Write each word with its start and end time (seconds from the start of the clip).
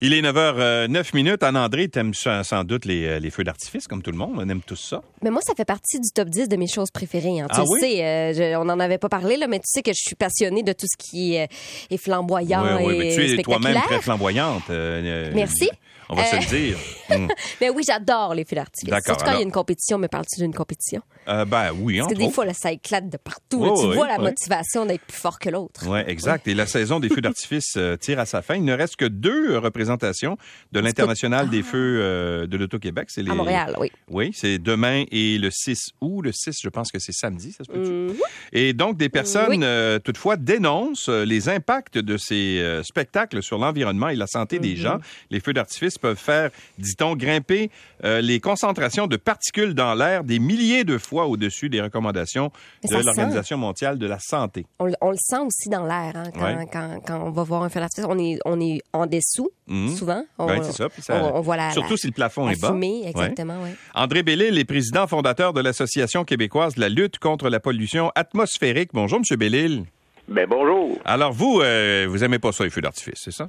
Il 0.00 0.14
est 0.14 0.22
9h09 0.22 1.12
minutes. 1.12 1.42
Anne-André, 1.42 1.88
t'aimes 1.88 2.14
sans 2.14 2.62
doute 2.62 2.84
les, 2.84 3.04
euh, 3.04 3.18
les 3.18 3.30
feux 3.30 3.42
d'artifice, 3.42 3.88
comme 3.88 4.00
tout 4.00 4.12
le 4.12 4.16
monde. 4.16 4.34
On 4.36 4.48
aime 4.48 4.60
tous 4.64 4.76
ça. 4.76 5.02
Mais 5.24 5.30
moi, 5.30 5.40
ça 5.42 5.54
fait 5.56 5.64
partie 5.64 5.98
du 5.98 6.08
top 6.14 6.28
10 6.28 6.48
de 6.48 6.54
mes 6.56 6.68
choses 6.68 6.92
préférées. 6.92 7.40
hein. 7.40 7.48
Tu 7.52 7.56
Ah 7.60 7.64
oui? 7.66 7.80
sais, 7.80 8.04
euh, 8.04 8.32
je- 8.32 8.56
on 8.56 8.64
n'en 8.64 8.78
avait 8.78 8.98
pas 8.98 9.08
parlé, 9.08 9.36
là, 9.36 9.48
mais 9.48 9.58
tu 9.58 9.64
sais 9.66 9.82
que 9.82 9.90
je 9.90 10.00
suis 10.00 10.14
passionnée 10.14 10.62
de 10.62 10.72
tout 10.72 10.86
ce 10.86 10.96
qui 10.96 11.34
est, 11.34 11.48
est 11.90 11.96
flamboyant 11.96 12.62
oui, 12.76 12.84
oui, 12.86 12.94
et 12.94 12.98
mais 12.98 13.14
tu 13.14 13.40
es 13.40 13.42
toi-même 13.42 13.80
très 13.82 14.00
flamboyante. 14.00 14.70
euh, 14.70 15.02
euh, 15.04 15.32
Merci. 15.34 15.68
On 16.10 16.14
va 16.14 16.24
se 16.24 16.36
Euh, 16.36 16.38
le 16.40 16.46
dire. 16.46 16.78
Hum. 17.10 17.28
Mais 17.60 17.70
oui, 17.70 17.82
j'adore 17.86 18.34
les 18.34 18.44
feux 18.44 18.56
d'artifice. 18.56 18.88
D'accord, 18.88 19.16
Surtout 19.16 19.24
quand 19.24 19.26
il 19.26 19.28
y 19.28 19.30
alors- 19.30 19.40
a 19.40 19.44
une 19.44 19.52
compétition, 19.52 19.98
mais 19.98 20.08
parles-tu 20.08 20.40
d'une 20.40 20.54
compétition? 20.54 21.02
Euh, 21.28 21.44
ben 21.44 21.70
oui, 21.78 21.98
Parce 21.98 22.12
que 22.12 22.18
des 22.18 22.30
fois, 22.30 22.44
là, 22.46 22.54
ça 22.54 22.72
éclate 22.72 23.08
de 23.10 23.16
partout. 23.18 23.64
Là. 23.64 23.72
tu 23.78 23.86
oui, 23.86 23.94
vois 23.94 24.06
la 24.08 24.18
motivation 24.18 24.86
d'être 24.86 25.02
plus 25.02 25.16
fort 25.16 25.38
que 25.38 25.50
l'autre. 25.50 25.82
Oui, 25.86 26.00
exact. 26.06 26.48
Et 26.48 26.54
la 26.54 26.66
saison 26.66 27.00
des 27.00 27.08
feux 27.08 27.20
d'artifice 27.20 27.74
euh, 27.76 27.96
tire 27.96 28.18
à 28.18 28.26
sa 28.26 28.40
fin. 28.42 28.54
Il 28.56 28.64
ne 28.64 28.72
reste 28.74 28.96
que 28.96 29.04
deux 29.04 29.58
représentations 29.58 30.38
de 30.72 30.80
l'International 30.80 31.50
des 31.50 31.62
feux 31.62 31.98
euh, 32.00 32.46
de 32.46 32.56
l'Auto-Québec. 32.56 33.08
C'est 33.10 33.22
les... 33.22 33.30
À 33.30 33.34
Montréal, 33.34 33.74
oui. 33.78 33.90
Oui, 34.10 34.30
c'est 34.34 34.58
demain 34.58 35.04
et 35.10 35.38
le 35.38 35.50
6 35.50 35.90
août. 36.00 36.22
Le 36.22 36.32
6, 36.32 36.56
je 36.62 36.68
pense 36.68 36.90
que 36.90 36.98
c'est 36.98 37.12
samedi, 37.12 37.52
ça 37.52 37.64
se 37.64 37.70
peut-tu? 37.70 37.90
Mhm. 37.90 38.14
Et 38.52 38.72
donc, 38.72 38.96
des 38.96 39.08
personnes, 39.10 39.50
Oui. 39.50 39.60
euh, 39.62 39.98
toutefois, 39.98 40.36
dénoncent 40.36 41.08
les 41.10 41.48
impacts 41.50 41.98
de 41.98 42.16
ces 42.16 42.58
euh, 42.60 42.82
spectacles 42.82 43.42
sur 43.42 43.58
l'environnement 43.58 44.08
et 44.08 44.16
la 44.16 44.26
santé 44.26 44.58
des 44.58 44.76
gens. 44.76 44.98
Les 45.30 45.40
feux 45.40 45.52
d'artifice 45.52 45.97
peuvent 45.98 46.16
faire, 46.18 46.50
dit-on, 46.78 47.16
grimper 47.16 47.70
euh, 48.04 48.20
les 48.20 48.40
concentrations 48.40 49.06
de 49.06 49.16
particules 49.16 49.74
dans 49.74 49.94
l'air 49.94 50.24
des 50.24 50.38
milliers 50.38 50.84
de 50.84 50.96
fois 50.98 51.26
au-dessus 51.26 51.68
des 51.68 51.80
recommandations 51.80 52.50
de 52.84 52.94
l'Organisation 52.96 53.58
mondiale 53.58 53.98
de 53.98 54.06
la 54.06 54.18
santé. 54.20 54.66
On, 54.78 54.86
le- 54.86 54.94
on 55.00 55.10
le 55.10 55.16
sent 55.18 55.40
aussi 55.40 55.68
dans 55.68 55.84
l'air 55.84 56.12
hein, 56.14 56.30
quand, 56.34 56.42
Ouais. 56.44 56.66
quand, 56.72 56.98
quand 57.06 57.20
on 57.26 57.30
va 57.30 57.42
voir 57.42 57.62
un 57.62 57.68
feu 57.68 57.80
d'artifice. 57.80 58.06
On 58.08 58.18
est, 58.18 58.38
on 58.44 58.60
est 58.60 58.80
en 58.92 59.06
dessous, 59.06 59.50
Mhm. 59.66 59.94
souvent. 59.96 60.24
On, 60.38 60.46
Ben, 60.46 60.62
c'est 60.62 60.72
ça, 60.72 60.88
puis 60.88 61.02
ça- 61.02 61.22
on, 61.22 61.36
on 61.36 61.40
voit 61.40 61.56
la, 61.56 61.70
Surtout 61.72 61.90
la, 61.92 61.96
si 61.96 62.06
le 62.06 62.12
plafond 62.12 62.46
la 62.46 62.52
est 62.52 62.60
bas. 62.60 62.68
fumée, 62.68 63.00
Ouais. 63.02 63.10
exactement, 63.10 63.56
oui. 63.62 63.70
André 63.94 64.22
Bellil 64.22 64.56
est 64.58 64.64
président 64.64 65.06
fondateur 65.06 65.52
de 65.52 65.60
l'Association 65.60 66.24
québécoise 66.24 66.74
de 66.76 66.80
la 66.80 66.88
lutte 66.88 67.18
contre 67.18 67.48
la 67.50 67.60
pollution 67.60 68.10
atmosphérique. 68.14 68.90
Bonjour, 68.94 69.18
Monsieur 69.18 69.36
Bellil. 69.36 69.84
Ben 70.28 70.46
bonjour. 70.48 70.98
Alors, 71.06 71.32
vous, 71.32 71.60
euh, 71.62 72.06
vous 72.08 72.22
aimez 72.22 72.38
pas 72.38 72.52
ça, 72.52 72.62
les 72.64 72.70
feux 72.70 72.82
d'artifice, 72.82 73.14
c'est 73.24 73.32
ça? 73.32 73.48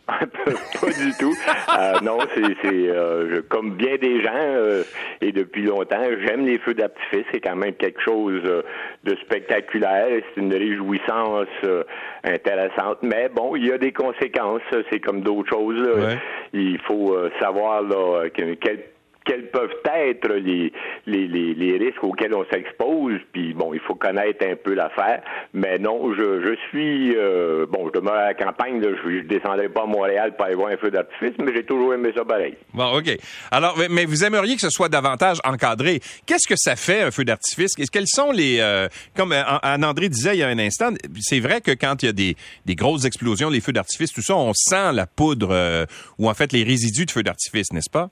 pas 0.06 0.86
du 0.90 1.12
tout. 1.18 1.34
Euh, 1.78 1.92
non, 2.02 2.18
c'est 2.34 2.56
euh, 2.88 3.42
comme 3.48 3.76
bien 3.76 3.96
des 3.96 4.22
gens 4.22 4.30
euh, 4.34 4.82
et 5.20 5.30
depuis 5.32 5.62
longtemps, 5.62 6.02
j'aime 6.26 6.44
les 6.46 6.58
feux 6.58 6.74
d'artifice. 6.74 7.24
C'est 7.32 7.40
quand 7.40 7.54
même 7.56 7.74
quelque 7.74 8.00
chose 8.02 8.40
euh, 8.44 8.62
de 9.04 9.14
spectaculaire. 9.16 10.08
C'est 10.34 10.40
une 10.40 10.52
réjouissance 10.52 11.46
euh, 11.64 11.84
intéressante. 12.24 12.98
Mais 13.02 13.28
bon, 13.28 13.54
il 13.56 13.66
y 13.66 13.72
a 13.72 13.78
des 13.78 13.92
conséquences. 13.92 14.62
C'est 14.90 15.00
comme 15.00 15.20
d'autres 15.20 15.48
choses. 15.50 15.78
là. 15.80 15.94
Ouais. 15.94 16.18
Il 16.52 16.78
faut 16.80 17.14
euh, 17.14 17.30
savoir 17.40 17.82
là 17.82 18.28
que- 18.30 18.54
quel 18.54 18.80
quels 19.24 19.50
peuvent 19.50 19.70
être 19.84 20.28
les, 20.32 20.72
les, 21.06 21.26
les, 21.28 21.54
les 21.54 21.78
risques 21.78 22.02
auxquels 22.02 22.34
on 22.34 22.44
s'expose. 22.50 23.18
Puis 23.32 23.54
bon, 23.54 23.74
il 23.74 23.80
faut 23.80 23.94
connaître 23.94 24.44
un 24.46 24.56
peu 24.56 24.74
l'affaire. 24.74 25.22
Mais 25.52 25.78
non, 25.78 26.12
je, 26.14 26.42
je 26.42 26.54
suis 26.68 27.14
euh, 27.16 27.66
bon, 27.66 27.88
je 27.88 27.98
demeure 27.98 28.14
à 28.14 28.26
la 28.26 28.34
campagne. 28.34 28.82
Je, 28.82 29.20
je 29.20 29.26
descendrai 29.26 29.68
pas 29.68 29.82
à 29.82 29.86
Montréal 29.86 30.34
pour 30.36 30.46
aller 30.46 30.54
voir 30.54 30.68
un 30.72 30.76
feu 30.76 30.90
d'artifice, 30.90 31.32
mais 31.38 31.52
j'ai 31.54 31.64
toujours 31.64 31.94
aimé 31.94 32.10
ça 32.16 32.24
pareil. 32.24 32.54
Bon, 32.74 32.96
OK. 32.98 33.10
Alors, 33.50 33.78
mais- 33.90 34.06
vous 34.06 34.24
aimeriez 34.24 34.54
que 34.56 34.62
ce 34.62 34.70
soit 34.70 34.88
davantage 34.88 35.38
encadré. 35.44 36.00
Qu'est-ce 36.26 36.48
que 36.48 36.56
ça 36.56 36.74
fait, 36.74 37.02
un 37.02 37.10
feu 37.10 37.24
d'artifice? 37.24 37.74
Quels 37.74 38.08
sont 38.08 38.32
les... 38.32 38.58
euh, 38.60 38.88
comme 39.16 39.32
euh, 39.32 39.42
Anne-André 39.62 40.08
disait 40.08 40.34
il 40.34 40.40
y 40.40 40.42
a 40.42 40.48
un 40.48 40.58
instant, 40.58 40.90
c'est 41.20 41.40
vrai 41.40 41.60
que 41.60 41.70
quand 41.72 42.02
il 42.02 42.06
y 42.06 42.08
a 42.08 42.12
des, 42.12 42.36
des 42.66 42.74
grosses 42.74 43.04
explosions, 43.04 43.50
les 43.50 43.60
feux 43.60 43.72
d'artifice, 43.72 44.12
tout 44.12 44.22
ça, 44.22 44.34
on 44.34 44.52
sent 44.54 44.92
la 44.94 45.06
poudre 45.06 45.86
ou 46.18 46.28
en 46.28 46.34
fait 46.34 46.52
les 46.52 46.64
résidus 46.64 47.06
de 47.06 47.10
feux 47.10 47.22
d'artifice, 47.22 47.72
n'est-ce 47.72 47.90
pas? 47.90 48.10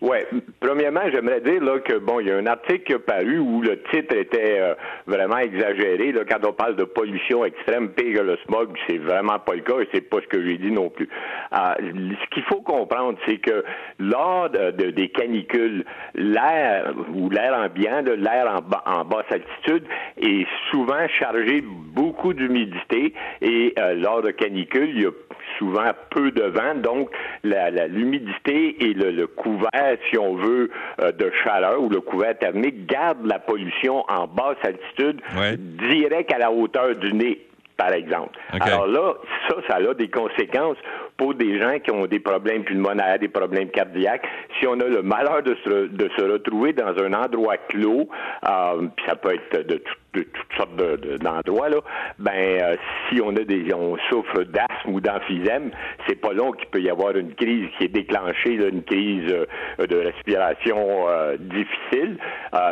Ouais. 0.00 0.26
Premièrement, 0.60 1.00
j'aimerais 1.12 1.40
dire 1.40 1.60
là 1.62 1.80
que 1.80 1.98
bon, 1.98 2.20
il 2.20 2.28
y 2.28 2.30
a 2.30 2.36
un 2.36 2.46
article 2.46 2.84
qui 2.84 2.94
a 2.94 2.98
paru 3.00 3.38
où 3.40 3.62
le 3.62 3.82
titre 3.90 4.14
était 4.14 4.60
euh, 4.60 4.74
vraiment 5.08 5.38
exagéré. 5.38 6.12
Là, 6.12 6.20
quand 6.24 6.46
on 6.46 6.52
parle 6.52 6.76
de 6.76 6.84
pollution 6.84 7.44
extrême, 7.44 7.88
pire 7.90 8.18
que 8.18 8.22
le 8.22 8.36
smog, 8.46 8.70
c'est 8.86 8.98
vraiment 8.98 9.40
pas 9.40 9.54
le 9.54 9.62
cas 9.62 9.80
et 9.80 9.88
c'est 9.92 10.08
pas 10.08 10.20
ce 10.20 10.26
que 10.28 10.40
j'ai 10.44 10.56
dit 10.58 10.70
non 10.70 10.88
plus. 10.88 11.08
Ah, 11.50 11.76
ce 11.80 12.30
qu'il 12.34 12.44
faut 12.44 12.60
comprendre, 12.60 13.18
c'est 13.26 13.38
que 13.38 13.64
lors 13.98 14.48
de, 14.50 14.70
de- 14.70 14.90
des 14.90 15.08
canicules, 15.08 15.84
l'air 16.14 16.92
ou 17.14 17.28
l'air 17.28 17.54
ambiant, 17.54 18.02
de 18.04 18.12
l'air 18.12 18.46
en, 18.86 19.00
en 19.00 19.04
basse 19.04 19.26
altitude, 19.32 19.84
est 20.22 20.46
souvent 20.70 21.08
chargé 21.18 21.60
beaucoup 21.62 22.34
d'humidité 22.34 23.14
et 23.42 23.74
euh, 23.80 23.94
lors 23.94 24.22
de 24.22 24.30
canicules, 24.30 24.90
il 24.94 25.02
y 25.02 25.06
a 25.06 25.10
souvent 25.58 25.90
peu 26.10 26.30
de 26.30 26.42
vent, 26.44 26.74
donc 26.76 27.10
la- 27.44 27.70
la- 27.70 27.86
l'humidité 27.88 28.76
et 28.84 28.94
le, 28.94 29.10
le 29.10 29.26
couvert, 29.26 29.96
si 30.10 30.18
on 30.18 30.34
veut, 30.36 30.70
euh, 31.02 31.12
de 31.12 31.30
chaleur 31.44 31.80
ou 31.82 31.88
le 31.88 32.00
couvert 32.00 32.38
thermique 32.38 32.86
garde 32.86 33.26
la 33.26 33.38
pollution 33.38 34.04
en 34.08 34.26
basse 34.26 34.56
altitude, 34.62 35.20
Ouais. 35.38 35.56
direct 35.56 36.32
à 36.32 36.38
la 36.38 36.50
hauteur 36.52 36.94
du 36.96 37.12
nez, 37.12 37.40
par 37.76 37.92
exemple. 37.92 38.38
Alors 38.60 38.86
là, 38.86 39.14
ça, 39.48 39.56
ça 39.68 39.76
a 39.76 39.94
des 39.94 40.08
conséquences 40.08 40.76
pour 41.16 41.34
des 41.34 41.58
gens 41.60 41.78
qui 41.80 41.90
ont 41.90 42.06
des 42.06 42.20
problèmes 42.20 42.64
pulmonaires, 42.64 43.18
des 43.18 43.28
problèmes 43.28 43.70
cardiaques. 43.70 44.26
Si 44.60 44.66
on 44.66 44.78
a 44.80 44.84
le 44.84 45.02
malheur 45.02 45.42
de 45.42 45.56
se, 45.64 45.86
de 45.88 46.08
se 46.16 46.22
retrouver 46.22 46.72
dans 46.72 46.96
un 47.02 47.12
endroit 47.12 47.56
clos, 47.68 48.08
euh, 48.48 48.86
puis 48.96 49.04
ça 49.08 49.16
peut 49.16 49.34
être 49.34 49.66
de, 49.68 49.76
tout- 49.78 49.94
de 50.14 50.22
toutes 50.22 50.56
sortes 50.56 50.76
de- 50.76 50.96
de- 50.96 51.16
d'endroits, 51.18 51.68
là, 51.68 51.78
ben 52.18 52.32
euh, 52.34 52.76
si 53.08 53.20
on 53.22 53.30
a 53.36 53.44
des, 53.44 53.72
on 53.74 53.96
souffre 54.08 54.42
d'asthme 54.44 54.90
ou 54.94 55.00
d'emphysème, 55.00 55.70
c'est 56.06 56.16
pas 56.20 56.32
long 56.32 56.52
qu'il 56.52 56.68
peut 56.68 56.80
y 56.80 56.88
avoir 56.90 57.16
une 57.16 57.34
crise 57.34 57.66
qui 57.78 57.84
est 57.84 57.88
déclenchée, 57.88 58.56
là, 58.56 58.68
une 58.68 58.82
crise 58.82 59.30
euh, 59.32 59.86
de 59.86 59.96
respiration 59.96 61.08
euh, 61.08 61.36
difficile, 61.38 62.18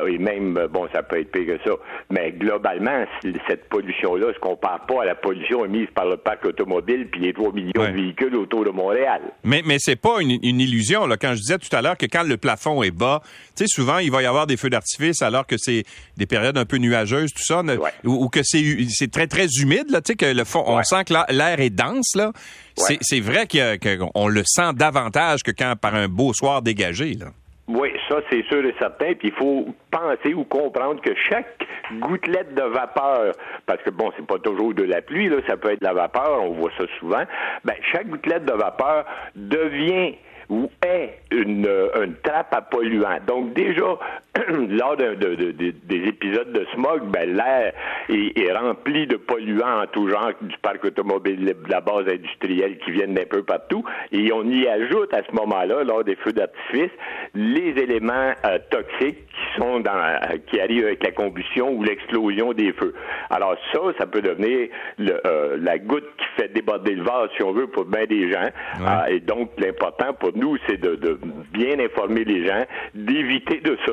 et 0.08 0.18
même, 0.18 0.66
bon, 0.70 0.88
ça 0.94 1.02
peut 1.02 1.20
être 1.20 1.30
pire 1.30 1.46
que 1.46 1.58
ça. 1.68 1.76
Mais 2.10 2.32
globalement, 2.32 3.04
cette 3.48 3.68
pollution-là 3.68 4.32
se 4.34 4.38
compare 4.38 4.86
pas 4.86 5.02
à 5.02 5.04
la 5.04 5.14
pollution 5.14 5.64
émise 5.64 5.88
par 5.94 6.06
le 6.06 6.16
parc 6.16 6.44
automobile 6.46 7.08
puis 7.10 7.20
les 7.20 7.32
3 7.32 7.52
millions 7.52 7.72
Ouais. 7.76 7.90
de 7.92 7.96
véhicules 7.96 8.34
autour 8.36 8.64
de 8.64 8.70
Montréal. 8.70 9.20
Mais, 9.44 9.62
mais 9.66 9.76
c'est 9.78 10.00
pas 10.00 10.20
une, 10.20 10.30
une 10.42 10.60
illusion. 10.60 11.06
Là. 11.06 11.16
Quand 11.16 11.30
je 11.34 11.40
disais 11.40 11.58
tout 11.58 11.74
à 11.76 11.82
l'heure 11.82 11.96
que 11.96 12.06
quand 12.06 12.22
le 12.22 12.36
plafond 12.36 12.82
est 12.82 12.90
bas, 12.90 13.20
tu 13.56 13.64
sais, 13.64 13.66
souvent, 13.66 13.98
il 13.98 14.10
va 14.10 14.22
y 14.22 14.26
avoir 14.26 14.46
des 14.46 14.56
feux 14.56 14.70
d'artifice 14.70 15.20
alors 15.22 15.46
que 15.46 15.56
c'est 15.58 15.82
des 16.16 16.26
périodes 16.26 16.56
un 16.56 16.64
peu 16.64 16.76
nuageuses, 16.78 17.25
tout 17.32 17.42
ça, 17.44 17.62
ne- 17.62 17.76
Ouais. 17.76 17.90
ou, 18.04 18.24
ou 18.24 18.28
que 18.28 18.40
c'est 18.42 19.10
très, 19.10 19.26
très 19.26 19.46
humide, 19.60 19.90
là, 19.90 20.00
tu 20.00 20.12
sais, 20.12 20.16
que 20.16 20.26
le 20.26 20.44
fond, 20.44 20.62
on 20.66 20.76
Ouais. 20.76 20.84
sent 20.84 21.04
que 21.04 21.12
la- 21.12 21.26
l'air 21.30 21.60
est 21.60 21.70
dense, 21.70 22.14
là. 22.16 22.32
C'est 22.76 22.94
Ouais. 22.94 22.98
c'est 23.02 23.20
vrai 23.20 23.46
qu'on 23.46 24.28
le 24.28 24.42
sent 24.44 24.72
davantage 24.74 25.42
que 25.42 25.50
quand 25.50 25.74
par 25.80 25.94
un 25.94 26.08
beau 26.08 26.32
soir 26.32 26.62
dégagé, 26.62 27.14
là. 27.14 27.26
Oui, 27.68 27.88
ça 28.08 28.20
c'est 28.30 28.44
sûr 28.46 28.64
et 28.64 28.74
certain. 28.78 29.14
Puis 29.18 29.28
il 29.28 29.32
faut 29.34 29.66
penser 29.90 30.32
ou 30.34 30.44
comprendre 30.44 31.00
que 31.02 31.10
chaque 31.28 31.66
gouttelette 31.94 32.54
de 32.54 32.62
vapeur, 32.62 33.34
parce 33.66 33.82
que 33.82 33.90
bon, 33.90 34.12
c'est 34.16 34.24
pas 34.24 34.38
toujours 34.38 34.72
de 34.72 34.84
la 34.84 35.02
pluie, 35.02 35.28
là, 35.28 35.38
ça 35.48 35.56
peut 35.56 35.72
être 35.72 35.80
de 35.80 35.86
la 35.86 35.92
vapeur, 35.92 36.42
on 36.44 36.52
voit 36.52 36.70
ça 36.78 36.84
souvent. 37.00 37.24
Ben 37.64 37.74
chaque 37.90 38.08
gouttelette 38.08 38.44
de 38.44 38.52
vapeur 38.52 39.04
devient 39.34 40.14
ou 40.48 40.70
est 40.86 41.18
une, 41.32 41.66
euh, 41.66 42.04
une 42.04 42.14
trappe 42.22 42.54
à 42.54 42.60
polluants. 42.62 43.18
Donc 43.26 43.52
déjà, 43.54 43.98
lors 44.70 44.96
d'un- 44.96 45.14
de- 45.14 45.34
de- 45.34 45.52
de- 45.52 45.74
des 45.84 46.08
épisodes 46.08 46.52
de 46.52 46.66
smog, 46.74 47.02
ben, 47.10 47.34
l'air 47.36 47.72
est, 48.08 48.38
est 48.38 48.52
rempli 48.52 49.06
de 49.06 49.16
polluants 49.16 49.82
en 49.82 49.86
tout 49.86 50.08
genre, 50.08 50.32
du 50.40 50.56
parc 50.62 50.84
automobile, 50.84 51.44
de 51.44 51.70
la 51.70 51.80
base 51.80 52.06
industrielle 52.08 52.78
qui 52.78 52.90
viennent 52.92 53.14
d'un 53.14 53.24
peu 53.24 53.42
partout, 53.42 53.84
et 54.12 54.32
on 54.32 54.44
y 54.44 54.66
ajoute 54.66 55.12
à 55.14 55.22
ce 55.28 55.34
moment-là, 55.34 55.84
lors 55.84 56.04
des 56.04 56.16
feux 56.16 56.32
d'artifice, 56.32 56.90
les 57.34 57.70
éléments 57.82 58.32
euh, 58.44 58.58
toxiques 58.70 59.26
qui 59.26 59.60
sont 59.60 59.80
dans, 59.80 59.92
euh, 59.94 60.36
qui 60.46 60.60
arrivent 60.60 60.84
avec 60.86 61.02
la 61.04 61.12
combustion 61.12 61.72
ou 61.72 61.82
l'explosion 61.82 62.52
des 62.52 62.72
feux. 62.72 62.94
Alors 63.30 63.56
ça, 63.72 63.80
ça 63.98 64.06
peut 64.06 64.22
devenir 64.22 64.68
le, 64.98 65.20
euh, 65.26 65.56
la 65.60 65.78
goutte 65.78 66.08
qui 66.18 66.24
fait 66.42 66.52
déborder 66.52 66.94
le 66.94 67.02
vase, 67.02 67.28
si 67.36 67.42
on 67.42 67.52
veut, 67.52 67.66
pour 67.66 67.84
bien 67.84 68.04
des 68.06 68.30
gens. 68.32 68.48
Ah, 68.84 69.10
et 69.10 69.20
donc, 69.20 69.50
l'important 69.58 70.12
pour 70.14 70.30
nous, 70.36 70.56
c'est 70.66 70.80
de, 70.80 71.18
bien 71.52 71.78
informer 71.80 72.24
les 72.24 72.46
gens, 72.46 72.64
d'éviter 72.94 73.60
de 73.60 73.76
se 73.86 73.92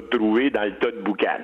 dans 0.50 0.64
le 0.64 0.76
tas 0.80 0.92
de 0.92 1.02
boucan. 1.02 1.40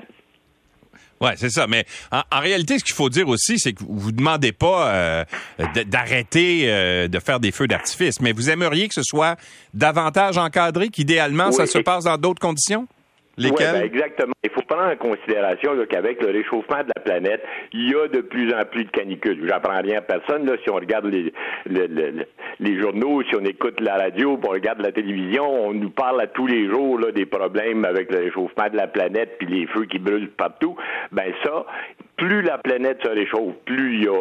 Ouais, 1.21 1.33
c'est 1.35 1.49
ça. 1.49 1.67
Mais 1.67 1.85
en, 2.11 2.21
en 2.31 2.39
réalité, 2.39 2.79
ce 2.79 2.83
qu'il 2.83 2.95
faut 2.95 3.09
dire 3.09 3.27
aussi, 3.27 3.59
c'est 3.59 3.73
que 3.73 3.83
vous 3.87 4.11
demandez 4.13 4.53
pas 4.53 4.89
euh, 4.93 5.25
d'arrêter 5.85 6.63
euh, 6.65 7.07
de 7.09 7.19
faire 7.19 7.39
des 7.41 7.51
feux 7.51 7.67
d'artifice, 7.67 8.21
mais 8.21 8.31
vous 8.31 8.49
aimeriez 8.49 8.87
que 8.87 8.93
ce 8.93 9.03
soit 9.03 9.37
davantage 9.73 10.37
encadré, 10.37 10.87
qu'idéalement, 10.89 11.51
ça 11.51 11.63
Oui, 11.63 11.69
se 11.69 11.79
passe 11.79 12.05
dans 12.05 12.17
d'autres 12.17 12.39
conditions? 12.39 12.87
Oui, 13.39 13.45
Lesquelles? 13.45 13.73
ben 13.73 13.83
exactement. 13.83 14.33
Il 14.43 14.49
faut 14.51 14.61
prendre 14.61 14.91
en 14.91 14.95
considération 14.95 15.71
qu'avec 15.89 16.21
le 16.21 16.31
réchauffement 16.31 16.83
de 16.83 16.89
la 16.95 17.01
planète, 17.01 17.41
il 17.73 17.89
y 17.91 17.95
a 17.95 18.07
de 18.07 18.21
plus 18.21 18.53
en 18.53 18.65
plus 18.65 18.83
de 18.85 18.89
canicules. 18.91 19.45
J'apprends 19.47 19.81
rien 19.81 19.97
à 19.99 20.01
personne. 20.01 20.45
Là, 20.45 20.53
si 20.63 20.69
on 20.69 20.75
regarde 20.75 21.05
les, 21.05 21.31
le- 21.65 21.87
le- 21.87 22.11
le- 22.11 22.25
les 22.59 22.81
journaux, 22.81 23.23
si 23.23 23.35
on 23.35 23.45
écoute 23.45 23.79
la 23.79 23.95
radio, 23.95 24.37
puis 24.37 24.47
on 24.49 24.53
regarde 24.53 24.81
la 24.81 24.91
télévision, 24.91 25.45
on 25.67 25.73
nous 25.73 25.89
parle 25.89 26.19
à 26.21 26.27
tous 26.27 26.47
les 26.47 26.67
jours 26.69 26.99
là, 26.99 27.11
des 27.11 27.25
problèmes 27.25 27.85
avec 27.85 28.11
le 28.11 28.19
réchauffement 28.19 28.69
de 28.71 28.77
la 28.77 28.87
planète 28.87 29.37
puis 29.39 29.47
les 29.47 29.67
feux 29.67 29.85
qui 29.85 29.99
brûlent 29.99 30.29
partout. 30.31 30.75
Ben 31.11 31.31
ça, 31.43 31.65
plus 32.17 32.41
la 32.41 32.57
planète 32.57 32.99
se 33.03 33.09
réchauffe, 33.09 33.55
plus 33.65 33.95
il 33.95 34.03
y 34.03 34.07
a 34.07 34.19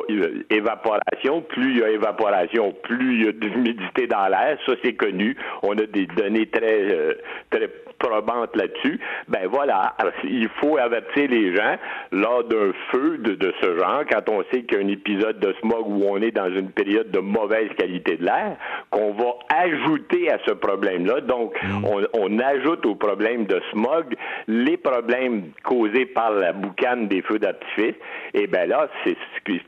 évaporation, 0.50 1.43
plus 1.43 1.73
il 1.73 1.79
y 1.79 1.82
a 1.82 1.91
évaporation, 1.91 2.73
plus 2.82 3.14
il 3.14 3.25
y 3.25 3.29
a 3.29 3.32
d'humidité 3.32 4.06
dans 4.06 4.29
l'air. 4.29 4.59
Ça, 4.67 4.75
c'est 4.85 4.94
connu. 4.94 5.37
On 5.62 5.73
a 5.73 5.87
des 5.87 6.06
données 6.06 6.47
très, 6.47 6.93
euh, 6.93 7.14
très 7.50 7.69
probantes 7.99 8.55
là-dessus. 8.56 9.00
Ben 9.29 9.47
voilà, 9.50 9.95
il 10.25 10.49
faut 10.61 10.79
avertir 10.79 11.29
les 11.31 11.55
gens 11.55 11.77
lors 12.12 12.45
d'un 12.45 12.73
feu 12.91 13.19
de, 13.19 13.53
ce 13.61 13.79
genre, 13.79 14.03
quand 14.11 14.29
on 14.29 14.43
sait 14.53 14.62
qu'il 14.62 14.79
y 14.79 14.83
a 14.83 14.85
un 14.85 14.89
épisode 14.89 15.39
de 15.41 15.55
smog 15.61 15.87
où 15.87 16.05
on 16.06 16.21
est 16.21 16.31
dans 16.31 16.49
une 16.49 16.71
période 16.71 17.11
de 17.11 17.19
mauvaise 17.19 17.69
qualité 17.77 18.17
de 18.17 18.25
l'air, 18.25 18.56
qu'on 18.91 19.12
va 19.12 19.35
ajouter 19.55 20.31
à 20.31 20.39
ce 20.47 20.53
problème-là. 20.53 21.21
Donc, 21.23 21.55
mm. 21.62 21.85
on, 21.85 22.03
on 22.15 22.39
ajoute 22.39 22.87
au 22.87 22.95
problème 22.95 23.47
de 23.47 23.61
smog 23.73 24.15
les 24.47 24.77
problèmes 24.77 25.50
causés 25.62 26.06
par 26.06 26.33
la 26.33 26.53
boucane 26.53 27.09
des 27.09 27.23
feux 27.23 27.39
d'artifice. 27.39 27.95
Et 28.35 28.47
ben 28.47 28.69
là, 28.69 28.89
c'est 29.05 29.17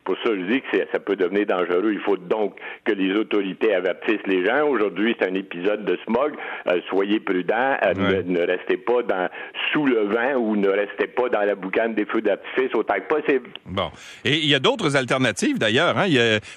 pour 0.05 0.17
ça 0.19 0.31
que 0.31 0.37
je 0.37 0.45
dis 0.53 0.61
que 0.61 0.79
ça 0.93 0.99
peut 0.99 1.17
devenir 1.17 1.47
dangereux. 1.47 1.93
Il 1.93 2.01
faut 2.01 2.17
donc 2.17 2.57
que 2.85 2.93
les 2.93 3.15
autorités 3.15 3.75
avertissent 3.75 4.27
les 4.27 4.45
gens. 4.45 4.69
Aujourd'hui, 4.69 5.17
c'est 5.19 5.29
un 5.29 5.35
épisode 5.35 5.85
de 5.85 5.99
smog. 6.07 6.35
Euh, 6.69 6.81
soyez 6.89 7.21
prudents. 7.21 7.77
Euh, 7.85 8.20
ne, 8.27 8.41
restez 8.41 8.77
pas 8.77 9.03
dans, 9.03 9.29
sous 9.73 9.87
le 9.87 10.07
vent 10.07 10.39
ou 10.39 10.57
ne 10.57 10.69
restez 10.69 11.07
pas 11.07 11.29
dans 11.29 11.41
la 11.41 11.55
boucane 11.55 11.95
des 11.95 12.05
feux 12.05 12.21
d'artifice 12.21 12.75
autant 12.75 12.95
que 12.95 13.15
possible. 13.15 13.51
Bon. 13.67 13.91
Et 14.25 14.39
il 14.39 14.47
y 14.47 14.55
a 14.55 14.59
d'autres 14.59 14.97
alternatives 14.97 15.59
d'ailleurs. 15.59 15.97
Hein? 15.99 16.09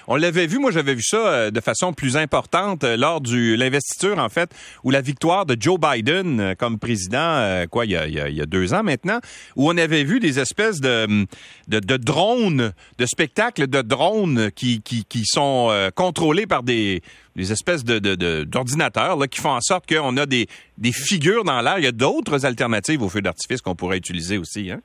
on 0.08 0.16
l'avait 0.16 0.46
vu, 0.46 0.58
moi 0.58 0.70
j'avais 0.70 0.94
vu 0.94 1.02
ça 1.02 1.16
euh, 1.16 1.50
de 1.50 1.60
façon 1.60 1.92
plus 1.92 2.16
importante 2.16 2.84
lors 2.84 3.20
de 3.20 3.56
l'investiture, 3.56 4.18
en 4.18 4.28
fait, 4.28 4.50
ou 4.84 4.90
la 4.90 5.00
victoire 5.00 5.46
de 5.46 5.56
Joe 5.58 5.78
Biden 5.78 6.54
comme 6.58 6.78
président, 6.78 7.64
quoi, 7.70 7.84
il 7.84 7.92
y, 7.92 7.96
a, 8.40 8.46
deux 8.46 8.74
ans 8.74 8.82
maintenant, 8.82 9.18
où 9.56 9.68
on 9.68 9.76
avait 9.76 10.04
vu 10.04 10.20
des 10.20 10.38
espèces 10.38 10.80
de, 10.80 11.26
de 11.68 11.96
drones, 11.96 12.72
de 12.98 13.06
spectacles 13.06 13.66
de 13.66 13.82
drones 13.82 14.50
qui, 14.52 14.82
sont 15.24 15.68
euh, 15.70 15.90
contrôlés 15.90 16.46
par 16.46 16.62
des, 16.62 17.02
des 17.36 17.52
espèces 17.52 17.84
de, 17.84 18.44
d'ordinateurs 18.44 19.16
là, 19.16 19.26
qui 19.26 19.40
font 19.40 19.50
en 19.50 19.60
sorte 19.60 19.86
qu'on 19.92 20.16
a 20.16 20.26
des, 20.26 20.46
des 20.78 20.92
figures 20.92 21.44
dans 21.44 21.60
l'air. 21.60 21.78
Il 21.78 21.84
y 21.84 21.88
a 21.88 21.92
d'autres 21.92 22.46
alternatives 22.46 23.02
aux 23.02 23.08
feux 23.08 23.22
d'artifice 23.22 23.60
qu'on 23.60 23.74
pourrait 23.74 23.98
utiliser 23.98 24.38
aussi. 24.38 24.70
Hein? 24.70 24.80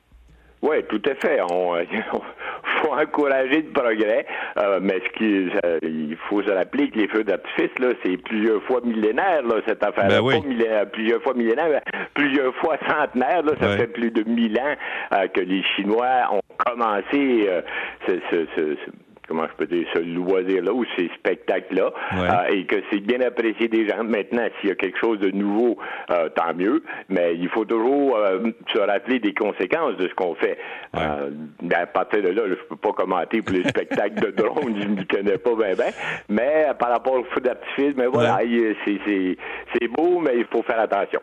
Oui, 0.62 0.76
tout 0.88 1.00
à 1.06 1.14
fait. 1.14 1.40
On, 1.50 1.74
faut 2.82 2.92
encourager 2.92 3.62
le 3.62 3.72
progrès, 3.72 4.26
euh, 4.58 4.78
mais 4.82 5.00
ce 5.06 5.18
qui, 5.18 5.50
il 5.82 6.16
faut 6.28 6.42
se 6.42 6.50
rappeler 6.50 6.90
que 6.90 6.98
les 6.98 7.08
feux 7.08 7.24
d'artifice, 7.24 7.70
là, 7.78 7.88
c'est 8.02 8.16
plusieurs 8.18 8.62
fois 8.64 8.80
millénaire, 8.84 9.42
là, 9.42 9.56
cette 9.66 9.82
affaire-là. 9.82 10.20
Ben 10.22 10.86
plusieurs 10.86 11.22
fois 11.22 11.34
millénaire, 11.34 11.80
plusieurs 12.14 12.54
fois 12.56 12.76
centenaire, 12.88 13.42
là, 13.42 13.52
ça 13.60 13.76
fait 13.76 13.86
plus 13.86 14.10
de 14.10 14.22
mille 14.28 14.58
ans 14.58 14.74
euh, 15.14 15.28
que 15.28 15.40
les 15.40 15.62
Chinois 15.74 16.28
ont 16.30 16.40
commencé 16.58 17.46
euh, 17.48 17.62
ce, 18.06 18.14
ce, 18.30 18.46
ce 18.56 18.76
comment 19.30 19.46
je 19.46 19.64
peux 19.64 19.66
dire, 19.66 19.86
ce 19.94 20.00
loisir-là 20.00 20.72
ou 20.72 20.84
ces 20.96 21.08
spectacles-là, 21.14 21.92
euh, 22.14 22.52
et 22.52 22.64
que 22.66 22.82
c'est 22.90 22.98
bien 22.98 23.20
apprécié 23.20 23.68
des 23.68 23.88
gens. 23.88 24.02
Maintenant, 24.02 24.48
s'il 24.60 24.70
y 24.70 24.72
a 24.72 24.74
quelque 24.74 24.98
chose 24.98 25.20
de 25.20 25.30
nouveau, 25.30 25.78
euh, 26.10 26.28
tant 26.30 26.52
mieux, 26.52 26.82
mais 27.08 27.36
il 27.36 27.48
faut 27.48 27.64
toujours 27.64 28.16
euh, 28.16 28.40
se 28.74 28.80
rappeler 28.80 29.20
des 29.20 29.32
conséquences 29.32 29.96
de 29.98 30.08
ce 30.08 30.14
qu'on 30.14 30.34
fait. 30.34 30.58
Ben, 30.92 31.30
à 31.72 31.86
partir 31.86 32.22
de 32.22 32.30
là, 32.30 32.42
je 32.48 32.54
peux 32.68 32.76
pas 32.76 32.92
commenter 32.92 33.40
pour 33.40 33.54
les 33.54 33.62
spectacles 33.68 34.20
de 34.20 34.30
drones, 34.32 34.74
je 34.80 34.88
ne 34.88 35.04
connais 35.04 35.38
pas 35.38 35.54
bien, 35.54 35.76
ben, 35.76 35.92
mais 36.28 36.66
par 36.76 36.90
rapport 36.90 37.14
au 37.14 37.24
feu 37.24 37.40
d'artifice, 37.40 37.94
mais 37.96 38.06
voilà, 38.06 38.40
c'est 38.44 39.88
beau, 39.88 40.18
mais 40.18 40.38
il 40.38 40.46
faut 40.46 40.64
faire 40.64 40.80
attention. 40.80 41.20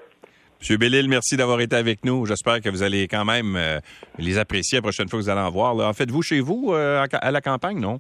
Monsieur 0.59 0.77
Bellil, 0.77 1.07
merci 1.07 1.37
d'avoir 1.37 1.61
été 1.61 1.75
avec 1.75 2.03
nous. 2.03 2.25
J'espère 2.25 2.61
que 2.61 2.69
vous 2.69 2.81
allez 2.81 3.07
quand 3.07 3.25
même 3.25 3.55
euh, 3.55 3.79
les 4.17 4.37
apprécier 4.39 4.79
la 4.79 4.81
prochaine 4.81 5.07
fois 5.07 5.19
que 5.19 5.23
vous 5.25 5.29
allez 5.29 5.41
en 5.41 5.51
voir. 5.51 5.75
En 5.75 5.93
faites-vous 5.93 6.23
chez 6.23 6.39
vous 6.39 6.73
euh, 6.73 7.05
à 7.13 7.31
la 7.31 7.41
campagne, 7.41 7.79
non? 7.79 7.99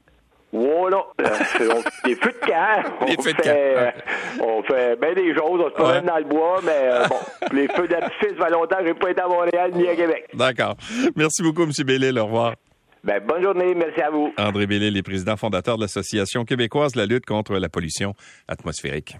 Voilà, 0.51 1.03
euh, 1.21 1.81
des 2.05 2.15
feux 2.15 2.31
de 2.31 2.47
camp. 2.47 2.83
On 3.01 3.21
feux 3.21 3.33
de 3.33 3.41
fait, 3.41 3.93
on 4.41 4.63
fait 4.63 4.99
bien 4.99 5.13
des 5.13 5.35
choses. 5.35 5.61
On 5.61 5.69
se 5.69 5.73
promène 5.73 6.05
dans 6.05 6.17
le 6.17 6.23
bois, 6.23 6.61
mais 6.63 7.07
bon, 7.09 7.17
les 7.51 7.67
feux 7.67 7.87
d'artifice, 7.87 8.37
va 8.37 8.49
longtemps, 8.49 8.77
je 8.85 8.93
pas 8.93 9.11
été 9.11 9.21
à 9.21 9.27
Montréal 9.27 9.71
ni 9.75 9.87
à 9.87 9.95
Québec. 9.95 10.29
D'accord. 10.33 10.77
Merci 11.15 11.43
beaucoup, 11.43 11.63
M. 11.63 11.71
Bellil. 11.85 12.17
Au 12.17 12.25
revoir. 12.25 12.55
Ben, 13.03 13.23
bonne 13.25 13.43
journée, 13.43 13.73
merci 13.75 14.01
à 14.01 14.09
vous. 14.09 14.33
André 14.37 14.67
Bellil 14.67 14.97
est 14.97 15.03
président 15.03 15.37
fondateur 15.37 15.77
de 15.77 15.81
l'Association 15.81 16.43
québécoise 16.43 16.93
de 16.93 16.99
la 16.99 17.05
lutte 17.05 17.25
contre 17.25 17.53
la 17.53 17.69
pollution 17.69 18.13
atmosphérique. 18.47 19.15